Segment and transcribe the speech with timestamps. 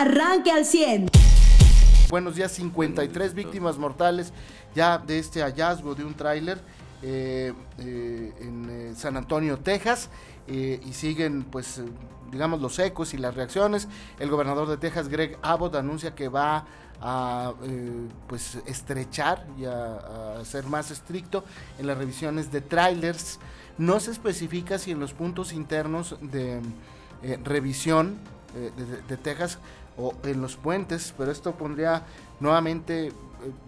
[0.00, 1.08] arranque al 100.
[2.08, 4.32] Buenos días, 53 víctimas mortales
[4.74, 6.60] ya de este hallazgo de un tráiler
[7.02, 10.10] eh, eh, en eh, San Antonio, Texas,
[10.48, 11.82] y siguen pues
[12.30, 13.88] digamos los ecos y las reacciones.
[14.20, 16.64] El gobernador de Texas, Greg Abbott, anuncia que va
[17.00, 17.52] a
[18.28, 21.42] pues estrechar y a, ser más estricto
[21.80, 23.40] en las revisiones de trailers.
[23.76, 26.60] No se especifica si en los puntos internos de
[27.42, 28.18] revisión
[29.08, 29.58] de Texas
[29.98, 32.04] o en los puentes, pero esto pondría
[32.40, 33.12] nuevamente eh,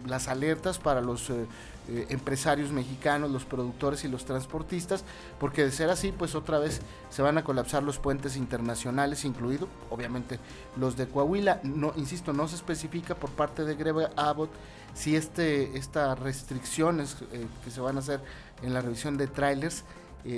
[0.07, 1.47] las alertas para los eh,
[1.89, 5.05] eh, empresarios mexicanos, los productores y los transportistas,
[5.41, 9.69] porque de ser así, pues otra vez se van a colapsar los puentes internacionales, incluido
[9.91, 10.39] obviamente
[10.77, 11.61] los de Coahuila.
[11.63, 14.51] No, insisto, no se especifica por parte de Greve Abbott
[14.95, 17.17] si este, estas restricciones
[17.65, 18.21] que se van a hacer
[18.63, 19.85] en la revisión de trailers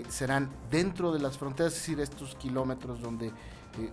[0.08, 3.32] serán dentro de las fronteras, es decir, estos kilómetros donde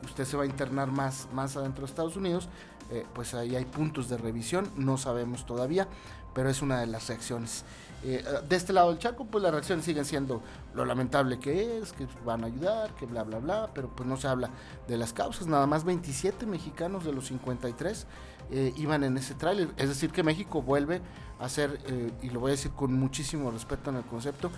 [0.03, 2.49] usted se va a internar más, más adentro de Estados Unidos,
[2.89, 5.87] eh, pues ahí hay puntos de revisión, no sabemos todavía,
[6.33, 7.65] pero es una de las reacciones.
[8.03, 10.41] Eh, de este lado del Chaco, pues las reacciones siguen siendo
[10.73, 14.15] lo lamentable que es, que van a ayudar, que bla, bla, bla, pero pues no
[14.15, 14.51] se habla
[14.87, 15.47] de las causas.
[15.47, 18.05] Nada más 27 mexicanos de los 53
[18.51, 19.69] eh, iban en ese tráiler.
[19.77, 21.01] Es decir, que México vuelve
[21.39, 21.79] a ser,
[22.23, 24.49] y lo voy a decir con muchísimo respeto en el concepto,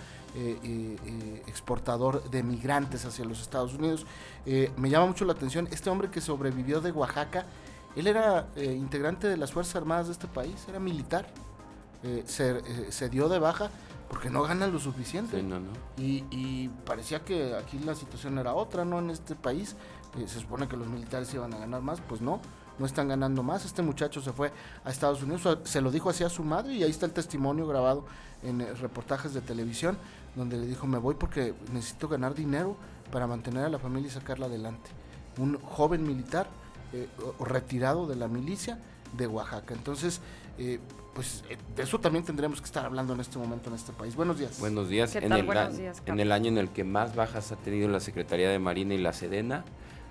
[1.50, 4.06] exportador de migrantes hacia los Estados Unidos.
[4.76, 7.44] me llama mucho la atención este hombre que sobrevivió de Oaxaca
[7.96, 11.26] él era eh, integrante de las Fuerzas Armadas de este país, era militar.
[12.02, 13.68] Eh, eh, se, dio de baja
[14.08, 15.42] porque no gana lo suficiente.
[15.96, 18.98] Y, parecía que aquí la situación era otra, ¿no?
[19.00, 19.76] En este país
[20.26, 22.40] se supone que los militares iban a ganar más, pues no,
[22.78, 23.64] no están ganando más.
[23.64, 24.52] Este muchacho se fue
[24.84, 27.66] a Estados Unidos, se lo dijo así a su madre y ahí está el testimonio
[27.66, 28.06] grabado
[28.42, 29.98] en reportajes de televisión
[30.36, 32.76] donde le dijo, me voy porque necesito ganar dinero
[33.10, 34.90] para mantener a la familia y sacarla adelante.
[35.38, 36.48] Un joven militar
[36.92, 37.08] eh,
[37.40, 38.78] retirado de la milicia
[39.16, 39.74] de Oaxaca.
[39.74, 40.20] Entonces,
[40.58, 40.78] eh,
[41.14, 44.14] pues eh, de eso también tendremos que estar hablando en este momento en este país.
[44.14, 44.58] Buenos días.
[44.60, 45.14] Buenos días.
[45.16, 45.48] En, el,
[46.06, 48.98] en el año en el que más bajas ha tenido la Secretaría de Marina y
[48.98, 49.64] la Sedena,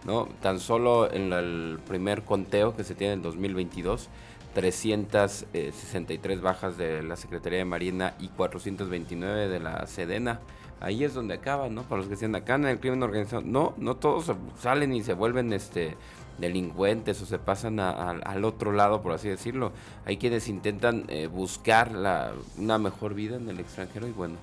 [0.06, 0.28] ¿no?
[0.42, 4.10] Tan solo en el primer conteo que se tiene en 2022,
[4.54, 10.40] 363 bajas de la Secretaría de Marina y 429 de la Sedena.
[10.82, 11.84] Ahí es donde acaba, ¿no?
[11.84, 13.42] Para los que estén acá en el crimen organizado.
[13.42, 15.98] No, no todos salen y se vuelven este
[16.40, 19.72] delincuentes o se pasan al otro lado, por así decirlo.
[20.06, 24.36] Hay quienes intentan eh, buscar la, una mejor vida en el extranjero y bueno,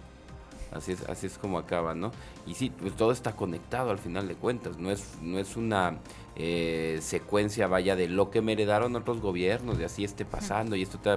[0.72, 2.12] así es, así es como acaba, ¿no?
[2.46, 5.94] Y sí, pues todo está conectado al final de cuentas, no es, no es una
[6.36, 10.82] eh, secuencia, vaya, de lo que me heredaron otros gobiernos, de así esté pasando y
[10.82, 11.10] esto te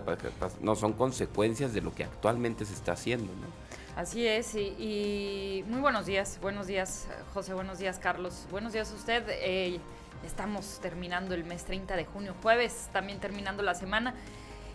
[0.62, 3.70] no, son consecuencias de lo que actualmente se está haciendo, ¿no?
[3.96, 8.96] Así es, y, muy buenos días, buenos días José, buenos días Carlos, buenos días a
[8.96, 9.24] usted.
[9.28, 9.80] Eh,
[10.26, 14.14] Estamos terminando el mes 30 de junio, jueves, también terminando la semana.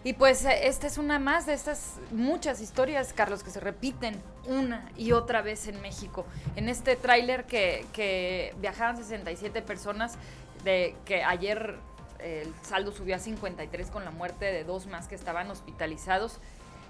[0.04, 4.14] Y pues eh, esta es una más de estas muchas historias, Carlos, que se repiten
[4.46, 6.26] una y otra vez en México.
[6.56, 10.16] En este tráiler que, que viajaban 67 personas,
[10.62, 11.76] de que ayer
[12.20, 16.38] el saldo subió a 53 con la muerte de dos más que estaban hospitalizados,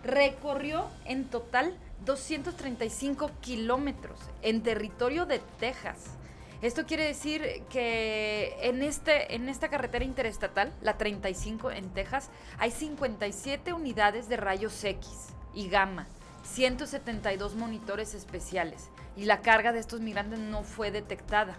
[0.05, 6.05] recorrió en total 235 kilómetros en territorio de Texas.
[6.65, 12.71] Esto quiere decir que en, este, en esta carretera interestatal, la 35 en Texas, hay
[12.71, 16.07] 57 unidades de rayos X y gamma,
[16.43, 21.59] 172 monitores especiales y la carga de estos migrantes no fue detectada.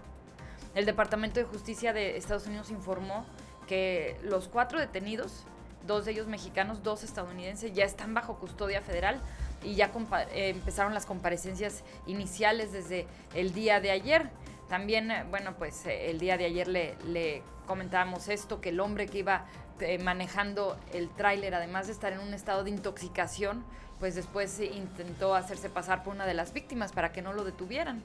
[0.73, 3.27] El Departamento de Justicia de Estados Unidos informó
[3.67, 5.43] que los cuatro detenidos,
[5.85, 9.21] dos de ellos mexicanos, dos estadounidenses, ya están bajo custodia federal
[9.63, 9.91] y ya
[10.33, 13.05] eh, empezaron las comparecencias iniciales desde
[13.35, 14.31] el día de ayer.
[14.69, 19.07] También, eh, bueno, pues eh, el día de ayer le, comentábamos esto, que el hombre
[19.07, 19.45] que iba
[19.79, 23.63] eh, manejando el tráiler, además de estar en un estado de intoxicación,
[23.99, 28.03] pues después intentó hacerse pasar por una de las víctimas para que no lo detuvieran.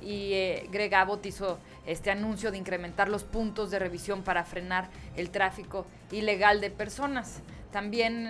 [0.00, 0.30] Y
[0.70, 5.86] Greg Abbott hizo este anuncio de incrementar los puntos de revisión para frenar el tráfico
[6.12, 7.42] ilegal de personas.
[7.72, 8.28] También,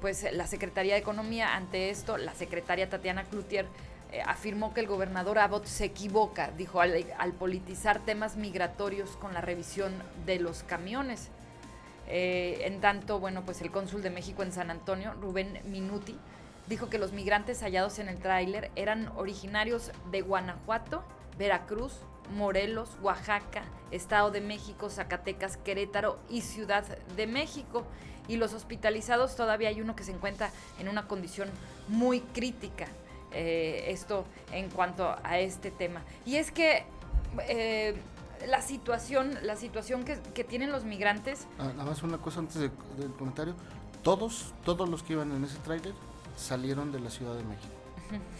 [0.00, 3.68] pues la Secretaría de Economía, ante esto, la secretaria Tatiana Cloutier eh,
[4.26, 9.92] afirmó que el gobernador Abbott se equivoca, dijo, al, politizar temas migratorios con la revisión
[10.26, 11.30] de los camiones.
[12.06, 16.16] Eh, en tanto, bueno, pues el cónsul de México en San Antonio, Rubén Minuti,
[16.68, 21.02] dijo que los migrantes hallados en el tráiler eran originarios de Guanajuato,
[21.38, 22.00] Veracruz,
[22.34, 26.84] Morelos, Oaxaca, Estado de México, Zacatecas, Querétaro y Ciudad
[27.16, 27.84] de México.
[28.28, 31.50] Y los hospitalizados todavía hay uno que se encuentra en una condición
[31.88, 32.86] muy crítica.
[33.34, 36.02] Eh, esto en cuanto a este tema.
[36.24, 36.84] Y es que
[37.48, 37.96] eh,
[38.48, 41.46] la situación, la situación que, que tienen los migrantes.
[41.58, 43.54] Ah, nada más una cosa antes de- del comentario.
[44.02, 45.94] Todos, todos los que iban en ese tráiler
[46.36, 47.72] salieron de la Ciudad de México.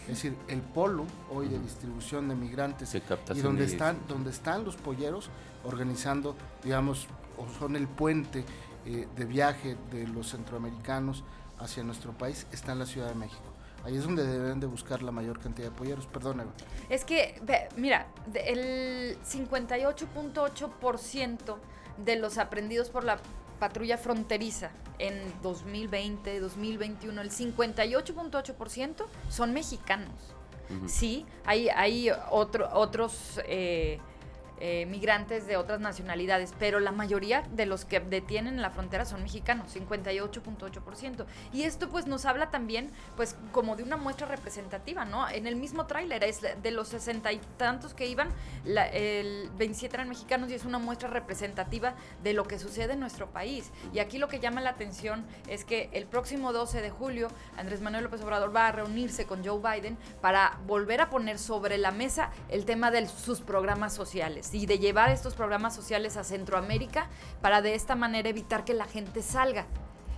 [0.03, 4.29] Es decir, el polo hoy de distribución de migrantes De y donde de- están, donde
[4.29, 5.29] están los polleros
[5.63, 7.07] organizando, digamos,
[7.37, 8.45] o son el puente
[8.85, 11.23] eh, de viaje de los centroamericanos
[11.59, 13.41] hacia nuestro país, está en la Ciudad de México.
[13.85, 16.07] Ahí es donde deben de buscar la mayor cantidad de polleros.
[16.07, 16.51] Perdón, Eva.
[16.89, 21.55] Es que, ve, mira, el 58.8%
[22.03, 23.19] de los aprendidos por la
[23.59, 30.33] patrulla fronteriza en 2020, 2021, el 58.8% son mexicanos.
[30.87, 33.99] Sí, hay, hay otro, otros eh,
[34.59, 39.05] eh, migrantes de otras nacionalidades, pero la mayoría de los que detienen en la frontera
[39.05, 41.25] son mexicanos, 58.8%.
[41.51, 45.27] Y esto pues nos habla también pues como de una muestra representativa, ¿no?
[45.29, 48.29] En el mismo tráiler es de los sesenta y tantos que iban,
[48.65, 53.29] el 27 eran mexicanos y es una muestra representativa de lo que sucede en nuestro
[53.31, 53.71] país.
[53.93, 57.81] Y aquí lo que llama la atención es que el próximo 12 de julio Andrés
[57.81, 61.91] Manuel López Obrador va a reunirse con Joe Biden para volver a poner sobre la
[61.91, 67.07] mesa el tema de sus programas sociales y de llevar estos programas sociales a Centroamérica
[67.41, 69.65] para de esta manera evitar que la gente salga.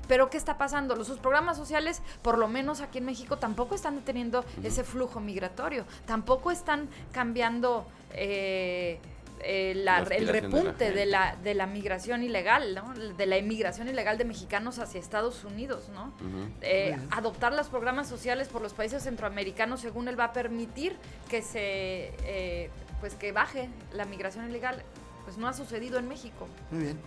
[0.07, 0.95] Pero ¿qué está pasando?
[0.95, 5.19] Los sus programas sociales, por lo menos aquí en México, tampoco están deteniendo ese flujo
[5.19, 9.00] migratorio, tampoco están cambiando eh,
[9.44, 12.94] eh, la- La el aspiración de la repunte de la, de la migración ilegal, ¿no?
[12.95, 15.89] de la inmigración ilegal de mexicanos hacia Estados Unidos.
[15.94, 16.13] ¿no?
[16.62, 17.07] Eh, bien.
[17.12, 20.95] adoptar los programas sociales por los países centroamericanos, según él, va a permitir
[21.29, 22.69] que se eh,
[23.00, 24.84] pues que baje la migración ilegal.
[25.26, 26.48] Pues no ha sucedido en México.
[26.72, 27.00] Muy bien.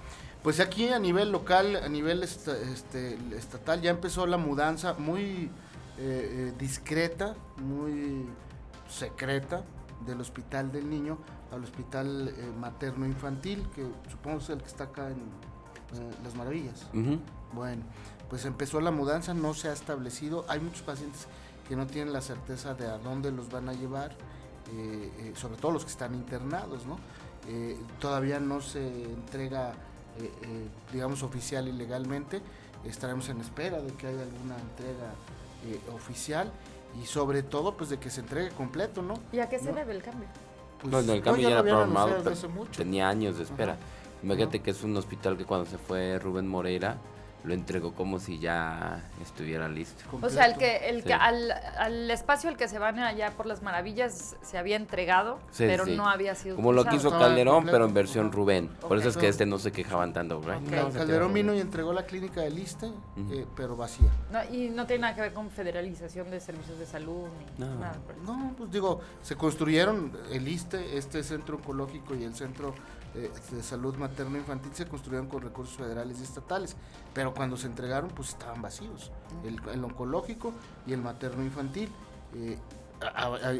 [0.43, 5.51] Pues aquí a nivel local, a nivel este, estatal, ya empezó la mudanza muy
[5.99, 8.27] eh, eh, discreta, muy
[8.89, 9.65] secreta
[10.07, 11.19] del Hospital del Niño
[11.53, 16.35] al Hospital eh, Materno Infantil, que supongo es el que está acá en eh, Las
[16.35, 16.87] Maravillas.
[17.53, 17.83] Bueno,
[18.29, 20.45] pues empezó la mudanza, no se ha establecido.
[20.49, 21.27] Hay muchos pacientes
[21.69, 24.17] que no tienen la certeza de a dónde los van a llevar,
[24.73, 26.99] eh, eh, sobre todo los que están internados, ¿no?
[27.49, 29.73] Eh, todavía no se entrega,
[30.19, 32.41] eh, eh, digamos, oficial y legalmente.
[32.85, 35.13] Estaremos en espera de que haya alguna entrega
[35.67, 36.51] eh, oficial
[37.03, 39.15] y sobre todo, pues de que se entregue completo, ¿no?
[39.33, 39.75] ¿Y a qué se No.
[39.75, 40.29] debe el cambio?
[40.81, 42.73] Pues, Bueno, el no, cambio ya era programado, hace mucho.
[42.83, 43.73] tenía años de espera.
[43.75, 43.83] Ajá.
[44.23, 44.65] Imagínate Ajá.
[44.65, 46.97] que es un hospital que cuando se fue Rubén Moreira,
[47.45, 50.05] lo entregó como si ya estuviera listo.
[50.21, 53.47] O sea, el que, el que al, al espacio al que se van allá por
[53.47, 55.97] las maravillas se había entregado, Sí, pero sí.
[55.97, 56.99] no había sido Como lo utilizado.
[56.99, 57.75] quiso Estaba Calderón, completo.
[57.75, 58.33] pero en versión.
[58.33, 58.69] Rubén.
[58.81, 60.41] Por eso es que este no se quejaban tanto.
[60.47, 60.63] Ay, Ok.
[60.65, 63.33] no, Cal- se Calderón vino y entregó la clínica del Ujú.
[63.33, 64.11] eh, pero vacía.
[64.31, 67.27] No, y no tiene nada que ver con federalización de servicios de salud
[67.59, 67.75] ni No.
[67.77, 67.95] nada.
[68.07, 72.75] por el No, pues digo, se construyeron el ISTE, este centro oncológico y el centro
[73.15, 76.77] eh, de salud materno infantil se construyeron con recursos federales y estatales,
[77.13, 79.11] pero cuando se entregaron pues estaban vacíos,
[79.45, 80.53] el, el oncológico
[80.87, 81.91] y el materno infantil.
[82.35, 82.59] eh,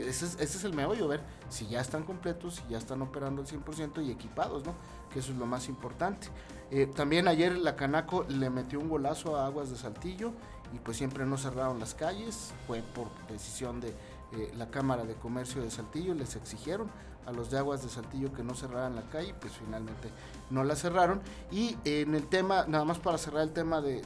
[0.07, 3.41] ese, es, ese es el meollo, ver si ya están completos, si ya están operando
[3.43, 4.75] al 100% y equipados, ¿no?
[5.11, 6.29] Que eso es lo más importante.
[6.71, 10.33] Eh, también ayer la Canaco le metió un golazo a Aguas de Saltillo
[10.73, 13.95] y pues siempre no cerraron las calles, fue por decisión de
[14.33, 16.89] eh, la Cámara de Comercio de Saltillo, les exigieron
[17.27, 20.09] a los de Aguas de Saltillo que no cerraran la calle, pues finalmente
[20.51, 21.21] no la cerraron.
[21.51, 24.03] Y en el tema, nada más para cerrar el tema de,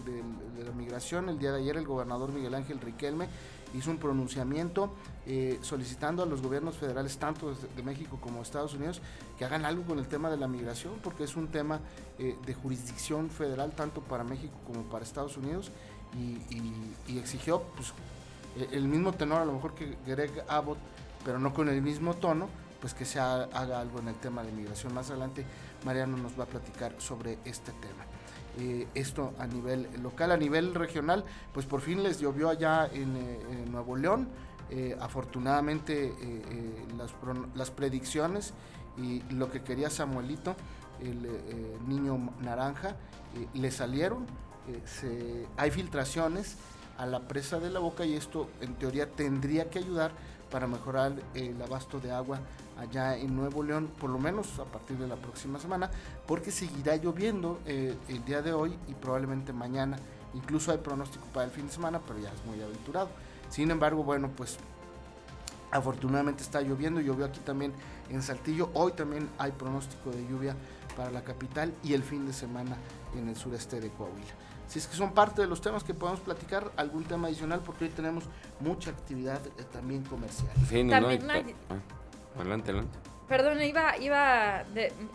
[0.65, 3.29] la migración, el día de ayer el gobernador Miguel Ángel Riquelme
[3.75, 4.93] hizo un pronunciamiento
[5.27, 9.01] eh, solicitando a los gobiernos federales, tanto de, México como de Estados Unidos,
[9.37, 11.81] que hagan algo con el tema de la migración, porque es un tema
[12.19, 15.73] eh, de jurisdicción federal tanto para México como para Estados Unidos,
[16.17, 17.93] y, exigió pues,
[18.73, 20.79] el mismo tenor a lo mejor que Greg Abbott,
[21.25, 22.49] pero no con el mismo tono,
[22.81, 24.93] pues que se ha- haga algo en el tema de migración.
[24.95, 25.45] Más adelante
[25.85, 28.05] Mariano nos va a platicar sobre este tema.
[28.59, 33.17] Eh, esto a nivel local, a nivel regional, pues por fin les llovió allá en,
[33.17, 34.29] eh, Nuevo León.
[34.71, 36.87] Eh, afortunadamente eh, eh,
[37.55, 38.55] las, predicciones
[38.97, 40.55] y lo que quería Samuelito,
[41.01, 42.91] el eh, eh, niño naranja,
[43.35, 44.25] eh, le salieron.
[44.69, 46.57] Eh, hay filtraciones
[46.99, 50.13] a la presa de la boca y esto en teoría tendría que ayudar
[50.51, 52.39] para mejorar el abasto de agua
[52.79, 55.91] allá en Nuevo León, por lo menos a partir de la próxima semana,
[56.27, 59.97] porque seguirá lloviendo eh, el día de hoy y probablemente mañana.
[60.35, 63.09] Incluso hay pronóstico para el fin de semana, pero ya es muy aventurado.
[63.51, 64.59] Sin embargo, bueno, pues
[65.71, 67.73] afortunadamente está lloviendo, llovió aquí también
[68.11, 68.71] en Saltillo.
[68.75, 70.55] Hoy también hay pronóstico de lluvia
[70.97, 72.77] para la capital y el fin de semana
[73.17, 74.35] en el sureste de Coahuila.
[74.75, 77.85] Si es que son parte de los temas que podemos platicar, algún tema adicional, porque
[77.85, 78.25] hoy tenemos
[78.59, 80.51] mucha actividad eh, también comercial.
[80.69, 82.99] Sí, no, no, También y- hay- ah, adelante, adelante.
[83.29, 84.65] Perdón, iba, iba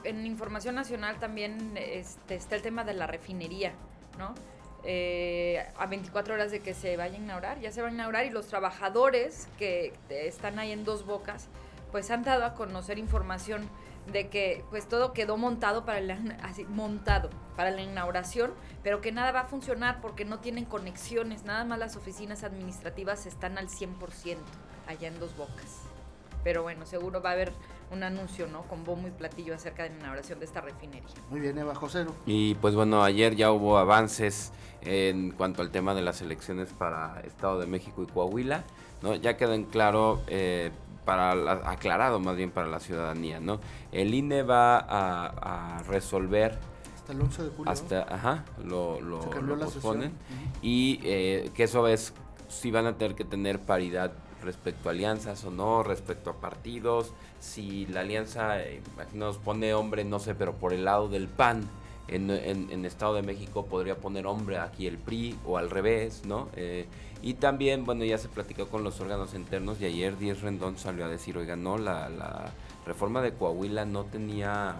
[0.05, 3.73] en información nacional también este, está el tema de la refinería,
[4.17, 4.33] ¿no?
[4.85, 8.25] Eh, a 24 horas de que se vaya a inaugurar, ya se va a inaugurar
[8.27, 11.49] y los trabajadores que están ahí en dos bocas,
[11.91, 13.67] pues han dado a conocer información
[14.11, 18.51] de que pues todo quedó montado para la, así, montado para la inauguración,
[18.83, 23.25] pero que nada va a funcionar porque no tienen conexiones, nada más las oficinas administrativas
[23.25, 24.37] están al 100%
[24.87, 25.83] allá en Dos Bocas.
[26.43, 27.51] Pero bueno, seguro va a haber
[27.91, 28.63] un anuncio, ¿no?
[28.63, 31.09] Con bombo y platillo acerca de la inauguración de esta refinería.
[31.29, 32.15] Muy bien, Eva Josero.
[32.25, 37.19] Y pues bueno, ayer ya hubo avances en cuanto al tema de las elecciones para
[37.21, 38.63] Estado de México y Coahuila,
[39.01, 39.15] ¿no?
[39.15, 40.71] Ya quedó en claro eh,
[41.05, 41.31] para
[41.69, 43.59] aclarado más bien para la ciudadanía, ¿no?
[43.91, 46.57] El INE va a, resolver
[46.95, 47.71] hasta el 11 de julio.
[47.71, 49.19] Hasta, ajá, lo, lo,
[49.59, 50.13] posponen.
[50.61, 52.13] Y eh, que eso es,
[52.47, 54.11] si van a tener que tener paridad
[54.43, 58.81] respecto a alianzas o no, respecto a partidos, si la alianza, eh,
[59.13, 61.67] nos pone hombre, no sé, pero por el lado del PAN,
[62.11, 66.49] en, en, Estado de México podría poner hombre aquí el PRI o al revés, ¿no?
[66.55, 66.87] Eh,
[67.21, 71.05] y también, bueno, ya se platicó con los órganos internos y ayer Díez Rendón salió
[71.05, 72.51] a decir, oiga, no, la, la
[72.85, 74.75] reforma de Coahuila no tenía,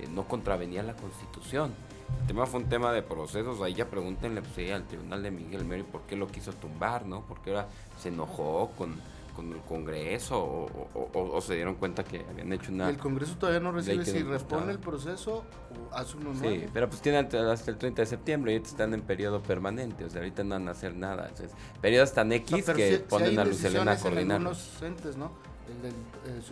[0.00, 1.72] eh, no contravenía la constitución.
[2.20, 5.64] El tema fue un tema de procesos, ahí ya pregúntenle pues, al tribunal de Miguel
[5.64, 7.22] Meri por qué lo quiso tumbar, ¿no?
[7.28, 7.68] Porque ahora
[7.98, 8.96] se enojó con
[9.38, 10.66] con el Congreso
[11.14, 12.88] o, se dieron cuenta que habían hecho una...
[12.88, 16.56] el Congreso todavía no recibe si responde el proceso o hace uno nuevo.
[16.56, 20.10] Sí, pero pues tienen hasta el 30 de septiembre y están en periodo permanente, o
[20.10, 21.28] sea, ahorita no van a hacer nada.
[21.28, 24.42] Entonces, periodos tan X que ponen a Lucelena a coordinar.
[24.82, 25.30] entes, ¿no?
[25.68, 25.94] El, del,
[26.34, 26.42] el,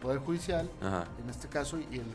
[0.00, 0.70] Poder Judicial,
[1.22, 2.06] en este caso, y el,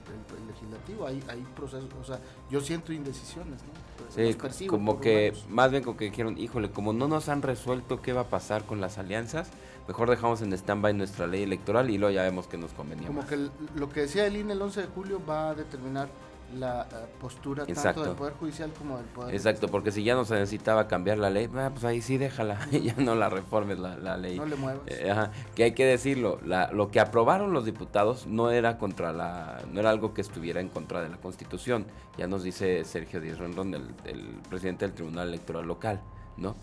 [0.47, 1.05] Legislativo.
[1.05, 4.51] Hay, hay procesos, o sea, yo siento indecisiones, ¿no?
[4.51, 8.13] Sí, como que, más bien como que dijeron, híjole, como no nos han resuelto qué
[8.13, 9.49] va a pasar con las alianzas,
[9.87, 13.07] mejor dejamos en stand-by nuestra ley electoral y luego ya vemos que nos convenía.
[13.07, 16.09] Como que lo que decía el INE el 11 de julio va a determinar
[16.53, 20.25] la eh, postura tanto del Poder Judicial como del Poder Exacto, porque si ya no
[20.25, 24.37] se necesitaba cambiar la ley, pues ahí sí déjala, ya no la reformes la, ley.
[24.37, 24.83] No le muevas.
[24.87, 25.13] Eh,
[25.55, 29.89] que hay que decirlo, lo que aprobaron los diputados no era contra la, no era
[29.89, 31.85] algo que estuviera en contra de la Constitución,
[32.17, 36.01] ya nos dice Sergio Díaz Rondón, el, el presidente del Tribunal Electoral Local,
[36.37, 36.55] ¿no?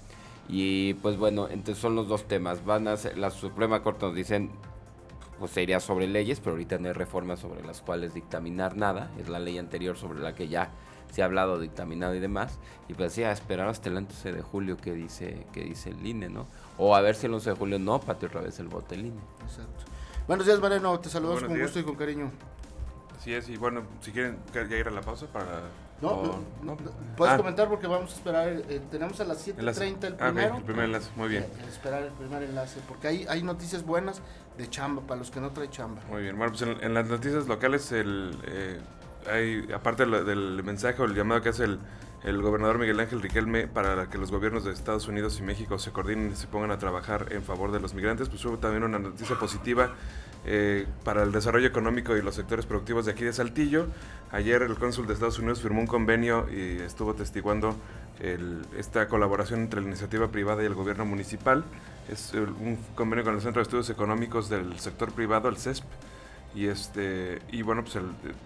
[0.49, 2.65] Y pues bueno, entonces son los dos temas.
[2.65, 4.51] Van a ser, la Suprema Corte nos dicen
[5.43, 9.29] pues sería sobre leyes, pero ahorita no hay reformas sobre las cuales dictaminar nada, es
[9.29, 10.71] la ley anterior sobre la que ya
[11.11, 14.41] se ha hablado, dictaminado y demás, y pues sí, a esperar hasta el 11 de
[14.41, 16.47] julio que dice, que dice el INE, ¿no?
[16.79, 19.07] O a ver si el 11 de julio no pate otra vez el voto del
[19.07, 19.21] INE.
[19.43, 19.85] Exacto.
[20.29, 22.31] Buenos días, Mariano, te saludamos con gusto y con cariño.
[23.19, 25.63] Así es, y bueno, si quieren ya ir a la pausa para
[26.03, 26.77] no, no,
[27.17, 27.37] puedes ah.
[27.37, 30.57] comentar porque vamos a esperar, eh, tenemos a las 7.30 el ah, primero.
[30.57, 31.45] el primer enlace, muy bien.
[31.45, 34.21] Eh, esperar el primer enlace, porque hay, hay noticias buenas
[34.59, 36.03] de chamba, para los que no traen chamba.
[36.11, 38.81] Muy bien, bueno, pues en, las noticias locales, el, eh,
[39.31, 41.79] hay, aparte del mensaje o el llamado que hace el,
[42.25, 45.93] el gobernador Miguel Ángel Riquelme para que los gobiernos de Estados Unidos y México se
[45.93, 48.99] coordinen y se pongan a trabajar en favor de los migrantes, pues hubo también una
[48.99, 49.93] noticia positiva
[50.45, 53.87] eh, para el desarrollo económico y los sectores productivos de aquí de Saltillo.
[54.31, 57.77] Ayer el cónsul de Estados Unidos firmó un convenio y estuvo testiguando
[58.79, 61.65] esta colaboración entre la iniciativa privada y el gobierno municipal.
[62.09, 65.85] Es un convenio con el Centro de Estudios Económicos del Sector Privado, el CESP.
[66.55, 67.99] Y, este, y bueno, pues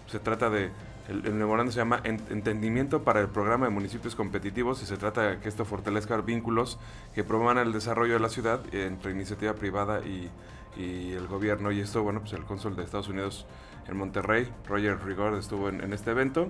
[0.07, 0.71] se trata de
[1.09, 5.29] el, el, memorando se llama Entendimiento para el Programa de Municipios Competitivos y se trata
[5.29, 6.79] de que esto fortalezca vínculos
[7.15, 10.29] que promuevan el desarrollo de la ciudad entre iniciativa privada y,
[10.77, 11.71] y el gobierno.
[11.71, 13.45] Y esto, bueno, pues el cónsul de Estados Unidos
[13.87, 16.47] en Monterrey, Roger Rigord, estuvo en, este evento.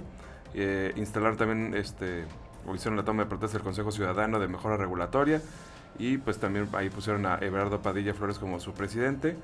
[0.53, 2.25] Eh, instalar también, este,
[2.65, 5.41] o hicieron la toma de protesta del Consejo Ciudadano de Mejora Regulatoria.
[5.99, 9.37] Y pues también ahí pusieron a Everardo Padilla Flores como su presidente.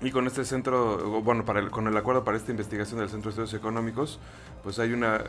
[0.00, 3.42] Y con este centro, bueno, para con el acuerdo para esta investigación del Centro de
[3.42, 4.18] Estudios Económicos,
[4.62, 5.22] pues hay una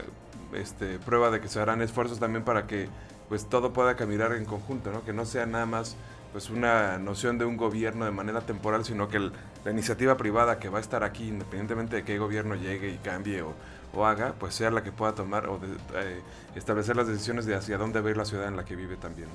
[0.54, 2.90] este, prueba de que se harán esfuerzos también para que
[3.30, 5.04] pues todo pueda caminar en conjunto, ¿no?
[5.04, 5.96] Que no sea nada más
[6.36, 10.68] pues una noción de un gobierno de manera temporal, sino que la iniciativa privada que
[10.68, 14.70] va a estar aquí, independientemente de qué gobierno llegue y cambie o, haga, pues sea
[14.70, 15.62] la que pueda tomar o
[15.94, 16.22] eh,
[16.54, 18.98] establecer las decisiones de hacia dónde va a ir la ciudad en la que vive
[18.98, 19.30] también.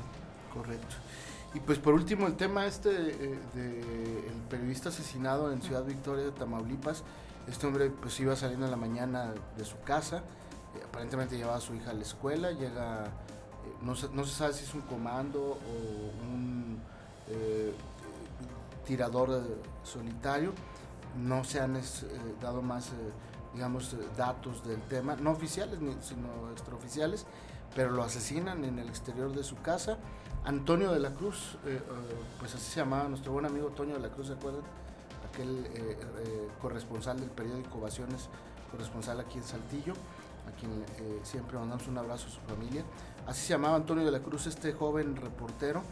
[0.53, 0.97] Correcto.
[1.55, 6.27] Y pues por último el tema este eh, de el periodista asesinado en Ciudad Victoria
[6.27, 7.03] de Tamaulipas.
[7.49, 11.61] Este hombre pues iba saliendo en la mañana de su casa, eh, aparentemente llevaba a
[11.63, 13.07] su hija a la escuela, llega,
[13.81, 16.70] no, no se sabe si es un comando o un
[17.31, 17.73] eh,
[18.85, 20.53] tirador eh, solitario.
[21.17, 21.83] No se han eh,
[22.41, 22.93] dado más,
[23.55, 27.27] digamos, datos del tema, no oficiales, sino extraoficiales,
[27.75, 29.99] pero lo asesinan en el exterior de su casa.
[30.45, 31.59] Antonio de la Cruz,
[32.39, 34.63] pues así se llamaba nuestro buen amigo Antonio de la Cruz, ¿se acuerdan?
[35.31, 35.69] aquel
[36.61, 38.29] corresponsal del periódico Ovaciones,
[38.71, 39.95] corresponsal aquí en Saltillo,
[40.49, 42.85] a quien eh, siempre mandamos un abrazo a su familia.
[43.27, 45.83] Así se llamaba Antonio de la Cruz, este joven reportero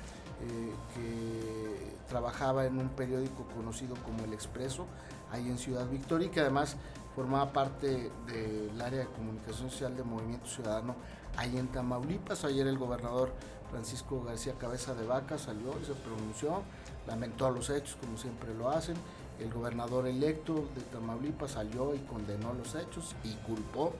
[0.94, 4.86] que trabajaba en un periódico conocido como El Expreso,
[5.30, 6.76] ahí en Ciudad Victoria, y que además
[7.14, 10.94] formaba parte del área de comunicación social de Movimiento Ciudadano
[11.36, 12.44] ahí en Tamaulipas.
[12.44, 13.32] Ayer el gobernador
[13.70, 16.62] Francisco García Cabeza de Vaca salió y se pronunció,
[17.06, 18.96] lamentó los hechos como siempre lo hacen.
[19.38, 23.92] El gobernador electo de Tamaulipas salió y condenó los hechos y culpó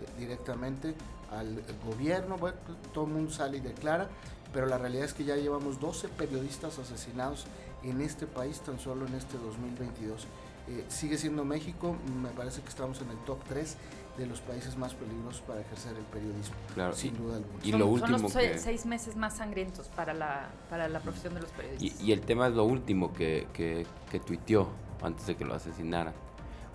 [0.00, 0.94] eh, directamente
[1.30, 2.36] al gobierno.
[2.38, 2.56] Bueno,
[2.94, 4.08] todo el mundo sale y declara,
[4.52, 7.46] pero la realidad es que ya llevamos 12 periodistas asesinados
[7.82, 10.26] en este país tan solo en este 2022.
[10.68, 13.76] Eh, sigue siendo México, me parece que estamos en el top 3
[14.18, 17.58] de los países más peligrosos para ejercer el periodismo, Claro, sin y- duda alguna.
[17.62, 18.58] Y son, lo son último los se- que...
[18.58, 22.00] seis meses más sangrientos para la, para la profesión de los Y, periodistas.
[22.02, 24.68] y el tema es lo último que, que, que tuiteó
[25.02, 26.14] antes de que lo asesinaran.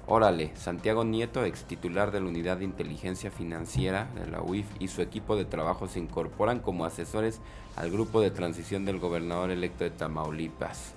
[0.08, 4.88] Órale, Santiago Nieto, ex titular de la Unidad de Inteligencia Financiera de la UIF y
[4.88, 7.39] su equipo de trabajo se incorporan como asesores
[7.75, 10.96] al grupo de transición del gobernador electo de Tamaulipas.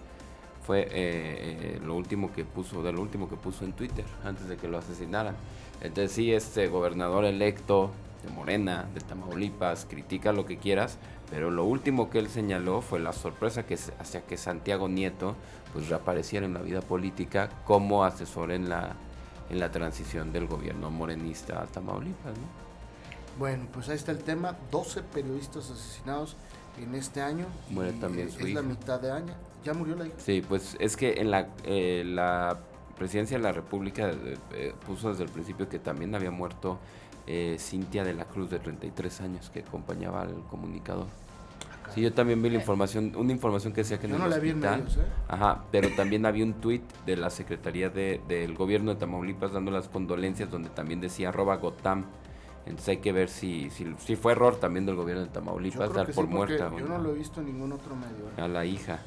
[0.63, 4.49] Fue eh, eh, lo último que puso, de lo último que puso en Twitter antes
[4.49, 5.37] de que lo asesinaran.
[5.83, 7.91] Entonces sí, este gobernador electo
[8.25, 10.99] de Morena, de Tamaulipas, critica lo que quieras,
[11.31, 15.35] pero lo último que él señaló fue la sorpresa que hacia que Santiago Nieto
[15.73, 18.95] pues reapareciera en la vida política como asesor en la
[19.51, 22.65] en la transición del gobierno morenista a Tamaulipas, ¿no?
[23.39, 26.37] Bueno, pues ahí está el tema, 12 periodistas asesinados
[26.81, 27.45] en este año.
[27.69, 28.63] Muere también su Es hija.
[28.63, 29.35] la mitad de año.
[29.65, 30.15] Ya murió la hija.
[30.19, 32.59] Sí, pues es que en la, eh, la
[32.97, 34.13] presidencia de la República
[34.53, 36.79] eh, puso desde el principio que también había muerto
[37.27, 41.07] eh, Cintia de la Cruz de 33 años que acompañaba al comunicador.
[41.95, 44.29] Sí, yo también vi la información, una información que decía que en Yo el no
[44.29, 45.03] la vi en hospital- medios, ¿eh?
[45.29, 49.71] Ajá, pero también había un tuit de la Secretaría de, del Gobierno de Tamaulipas dando
[49.71, 52.05] las condolencias donde también decía arroba Gotam.
[52.65, 56.07] Entonces hay que ver si, si, si fue error también del gobierno de Tamaulipas dar
[56.07, 58.31] sí, por muerta yo no lo he visto en ningún otro medio.
[58.39, 58.41] ¿eh?
[58.41, 59.01] a la hija.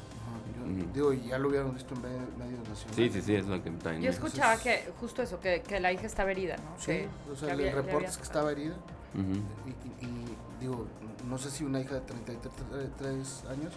[0.68, 0.92] Ujú.
[0.92, 2.94] Digo, ya lo hubieran visto en medio- medios nacionales.
[2.96, 4.02] Sí, sí, sí, es lo que también.
[4.02, 6.74] Yo escuchaba que justo eso, que, que la hija estaba herida, ¿no?
[6.78, 8.74] Sí, Que- o sea, que el reporte había- es que estaba herida.
[9.14, 9.40] Ujú.
[9.66, 10.86] Y, y- y, digo,
[11.28, 13.72] no sé si una hija de 33 años,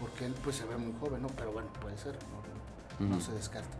[0.00, 1.28] porque él pues se ve muy joven, ¿no?
[1.28, 2.16] Pero bueno, puede ser,
[3.00, 3.20] no, no Ujú.
[3.24, 3.76] se descarta.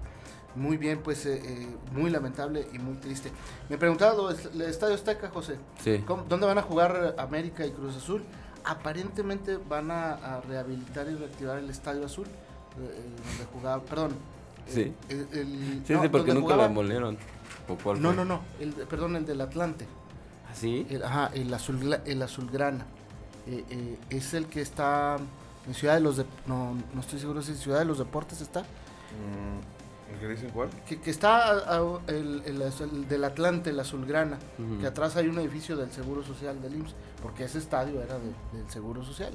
[0.55, 3.31] Muy bien, pues eh, eh, muy lamentable y muy triste.
[3.68, 5.57] Me preguntaba lo del el Estadio Azteca, José.
[5.85, 6.03] Sí.
[6.07, 8.22] ¿Cómo- ¿Dónde van a jugar América y Cruz Azul?
[8.66, 12.31] Aparentemente van a, a rehabilitar y reactivar el Estadio Azul, eh,
[12.81, 14.11] eh, donde jugaba, perdón.
[14.66, 14.94] eh, Sí.
[15.09, 17.16] el- el- Sí, no, sí, porque nunca lo demolieron.
[17.68, 19.87] ¿O cuál No, no, no, el, perdón, el del Atlante.
[20.50, 20.85] ¿Ah, sí?
[20.90, 22.85] El, ajá, el azul, el azulgrana.
[23.46, 25.16] Eh, eh, es el que está
[25.68, 26.16] en Ciudad de los...
[26.16, 28.62] De, no, no estoy seguro si en Ciudad de los Deportes está.
[28.62, 29.75] Mm,
[30.12, 30.69] ¿El que dicen cuál?
[30.88, 34.38] Que, que está a- a- el, el el del Atlante, el azulgrana.
[34.59, 34.79] Ujú.
[34.81, 36.95] Que atrás hay un edificio del Seguro Social del IMSS.
[37.23, 39.33] Porque ese estadio era de- del Seguro Social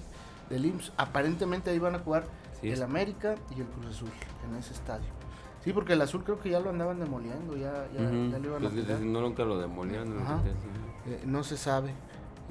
[0.50, 0.92] del IMSS.
[0.98, 2.24] Aparentemente ahí van a jugar
[2.62, 4.10] Sí, el es- América y el Cruz Azul
[4.50, 5.08] en ese estadio.
[5.64, 8.32] Sí, porque el azul creo que ya lo andaban demoliendo, ya, ya, Ujú.
[8.32, 9.00] ya lo iban a Pues, tirar.
[9.02, 10.16] no, nunca lo demolieron.
[11.06, 11.94] Eh, no se sabe.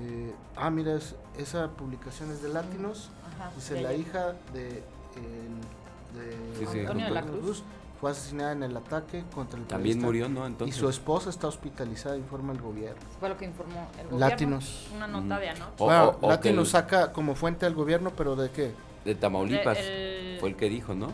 [0.01, 3.11] Eh, ah, mira, es- esa publicación es de Latinos.
[3.37, 4.83] Ajá, Dice de la hija de,
[5.17, 7.65] el- de Sí, sí, Antonio de la Cruz.
[8.01, 10.45] Fue asesinada en el ataque contra el También murió, ¿no?
[10.45, 10.77] Y Entonces.
[10.77, 13.01] su esposa está hospitalizada, informa el gobierno.
[13.19, 14.19] Fue lo que informó el gobierno.
[14.19, 14.89] Latinos.
[14.95, 15.73] Una nota de anoche.
[15.79, 18.73] O- bueno, o- o que Latinos el- saca como fuente al gobierno, pero ¿de qué?
[19.05, 19.77] De Tamaulipas.
[19.79, 21.09] De- el- Fue el que dijo, ¿no?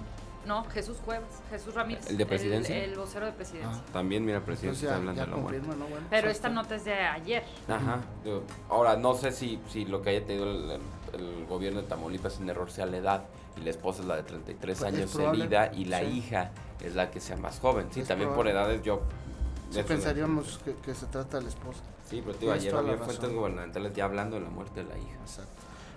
[0.47, 2.09] No, Jesús Cuevas, Jesús Ramírez.
[2.09, 2.77] ¿El de presidencia?
[2.85, 3.83] El, vocero de presidencia.
[3.85, 5.59] Ah, También, mira, presidente, entonces está hablando de la muerte.
[5.59, 5.91] confirma, ¿no?
[5.91, 7.43] Bueno, Pero pues esta nota es de ayer.
[7.69, 7.99] Ajá.
[8.69, 10.81] Ahora, no sé si, si lo que haya tenido el,
[11.49, 13.25] gobierno de Tamaulipas es un error sea la edad
[13.57, 16.07] y la esposa es la de 33 Pues, es años probable, herida y la sí.
[16.07, 16.51] hija
[16.87, 17.87] es la que sea más joven.
[17.91, 18.53] Sí, Es también probable.
[18.53, 19.01] por edades yo...
[19.71, 21.81] Sí, pensaríamos que, que se trata de la esposa.
[22.09, 25.17] Sí, pero tío, ayer había fuentes gubernamentales ya hablando de la muerte de la hija.
[25.23, 25.51] Exacto.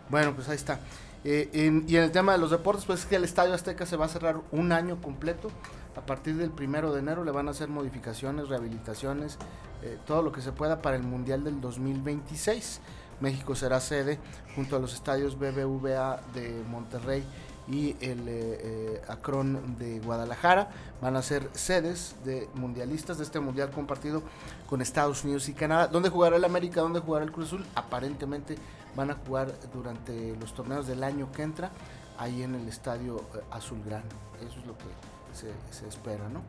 [0.10, 0.80] Bueno, pues ahí está.
[1.23, 3.86] Eh, en- y en el tema de los deportes, pues es que el Estadio Azteca
[3.86, 5.49] se va a cerrar un año completo.
[5.95, 9.38] A partir del primero de enero le van a hacer modificaciones, rehabilitaciones,
[9.84, 12.80] eh, todo lo que se pueda para el Mundial del 2026.
[13.19, 14.17] México será sede
[14.56, 17.23] junto a los estadios BBVA de Monterrey
[17.69, 20.69] y el eh, eh, Acron de Guadalajara.
[21.01, 24.23] Van a ser sedes de mundialistas de este mundial compartido
[24.67, 25.88] con Estados Unidos y Canadá.
[25.88, 26.82] ¿Dónde jugará el América?
[26.82, 27.65] ¿Dónde jugará el Cruz Azul?
[27.75, 28.55] Aparentemente
[28.95, 31.71] van a jugar durante los torneos del año que entra
[32.17, 34.03] ahí en el estadio eh, Azulgrana.
[34.39, 34.86] Eso es lo que
[35.34, 36.41] se, se espera, ¿no?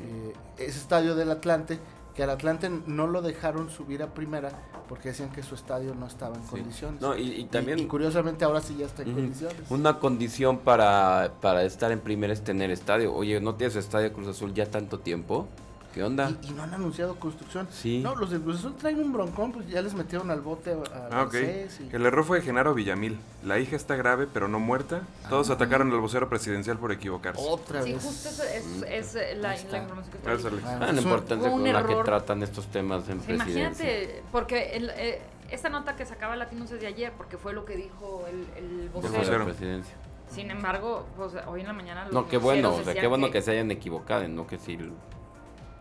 [0.00, 1.78] Eh, ese estadio del Atlante
[2.14, 4.50] que al Atlante no lo dejaron subir a primera
[4.88, 7.00] porque decían que su estadio no estaba en condiciones.
[7.00, 9.70] No, y, y también y, curiosamente ahora sí ya está en condiciones.
[9.70, 13.14] Una condición para, para estar en primera es tener estadio.
[13.14, 15.46] Oye, ¿no tienes estadio Cruz Azul ya tanto tiempo?
[15.94, 16.30] ¿Qué onda?
[16.42, 17.66] Y, y no han anunciado construcción.
[17.70, 18.00] Sí.
[18.00, 20.74] No, los del Cruz Azul traen un broncón, pues ya les metieron al bote a,
[20.74, 21.32] a Ah, ok.
[21.32, 23.18] Garcés y- El error fue de Genaro Villamil.
[23.44, 25.02] La hija está grave, pero no muerta.
[25.28, 25.54] Todos Ah.
[25.54, 27.42] atacaron al vocero presidencial por equivocarse.
[27.44, 28.04] Otra Sí, vez.
[28.04, 29.72] justo eso es, es, eh, la, Ahí está.
[29.72, 30.60] la información que le- diciendo.
[30.64, 32.04] Ah, Ah, la es un- importancia un con la que error.
[32.04, 33.64] tratan estos temas en Sí, presidencia.
[33.84, 37.64] Imagínate, porque el, eh, esta nota que sacaba Latinos es de ayer, porque fue lo
[37.64, 39.12] que dijo el, el De vocero.
[39.12, 39.44] de vocero.
[39.44, 39.94] presidencia.
[40.30, 43.32] Sin embargo, pues hoy en la mañana los No, qué bueno, o sea, qué bueno
[43.32, 44.92] que se hayan equivocado, no que sí lo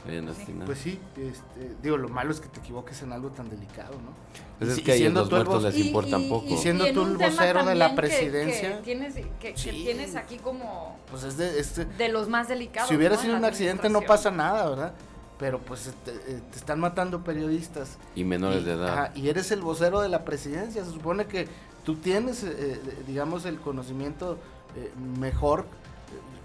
[0.05, 0.53] Sí.
[0.65, 4.13] Pues sí, este, digo, lo malo es que te equivoques en algo tan delicado, ¿no?
[4.57, 6.45] Pues Y es si- que a ellos siendo los tú el muertos les importan poco.
[6.47, 8.77] y siendo en tú el vocero de la que- presidencia.
[8.77, 9.69] Que, tienes, que, que Sí.
[9.71, 12.89] tienes aquí como Pues es de, este, de los más delicados.
[12.89, 14.93] si hubiera sido un accidente no pasa nada, ¿verdad?
[15.38, 17.97] Pero pues te, eh, te están matando periodistas.
[18.15, 18.89] Y menores y, de edad.
[18.89, 20.83] ajá, y eres el vocero de la presidencia.
[20.83, 21.47] Se supone que
[21.85, 24.38] tú tienes, eh, eh, digamos, el conocimiento
[24.75, 25.65] eh, mejor.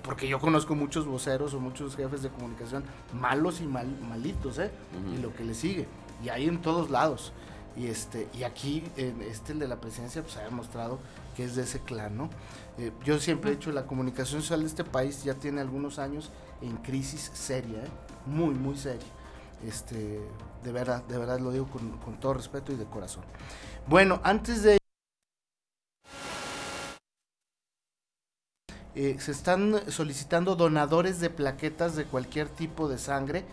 [0.04, 4.70] Porque yo conozco muchos voceros o muchos jefes de comunicación malos y mal, malitos, ¿eh?
[5.14, 5.88] Y lo que le sigue.
[6.22, 7.32] Y hay en todos lados.
[7.76, 10.98] Y este y aquí, este, el de la presidencia, pues ha demostrado
[11.34, 12.30] que es de ese clan, ¿no?
[12.78, 16.30] Eh, yo siempre he dicho, la comunicación social de este país ya tiene algunos años
[16.60, 17.88] en crisis seria, ¿eh?
[18.26, 19.08] Muy, muy seria.
[19.66, 20.20] Este,
[20.62, 23.24] de verdad, de verdad lo digo con, con todo respeto y de corazón.
[23.86, 24.78] Bueno, antes de...
[28.96, 33.44] Eh, se están solicitando donadores de plaquetas de cualquier tipo de sangre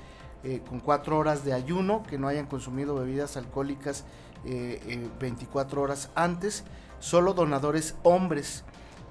[0.44, 4.06] eh, con cuatro horas de ayuno, que no hayan consumido bebidas alcohólicas
[4.44, 6.64] eh, eh, 24 horas antes,
[7.00, 8.64] solo donadores hombres.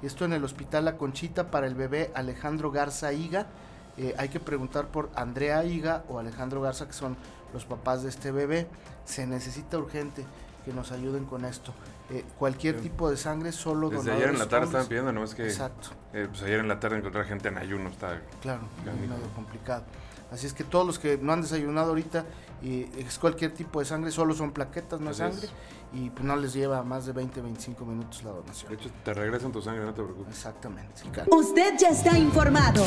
[0.03, 3.47] Esto en el Hospital La Conchita para el bebé Alejandro Garza Higa.
[3.97, 7.17] Eh, hay que preguntar por Andrea Higa o Alejandro Garza, que son
[7.53, 8.67] los papás de este bebé.
[9.05, 10.25] Se necesita urgente
[10.65, 11.73] que nos ayuden con esto.
[12.11, 12.83] Eh, cualquier Sí.
[12.83, 14.69] tipo de sangre, solo Desde donadores ayer en la tarde hombres.
[14.69, 15.89] estaban pidiendo, nomás que Exacto.
[16.13, 19.85] eh, pues ayer en la tarde encontrar gente en ayuno está Claro, medio complicado.
[20.31, 22.25] Así es que todos los que no han desayunado ahorita
[22.63, 25.53] y es cualquier tipo de sangre, solo son plaquetas, no es sangre, es.
[25.93, 28.71] y pues no les lleva más de 20, 25 minutos la donación.
[28.71, 30.35] De hecho, te regresan tu sangre, no te preocupes.
[30.35, 31.03] Exactamente.
[31.31, 32.85] Usted ya está informado.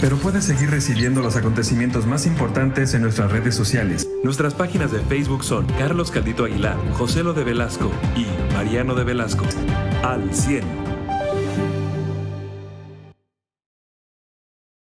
[0.00, 4.08] Pero puedes seguir recibiendo los acontecimientos más importantes en nuestras redes sociales.
[4.22, 9.04] Nuestras páginas de Facebook son Carlos Caldito Aguilar, José Lo de Velasco y Mariano de
[9.04, 9.44] Velasco.
[10.04, 10.89] Al 100.